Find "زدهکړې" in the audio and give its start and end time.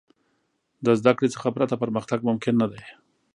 0.99-1.27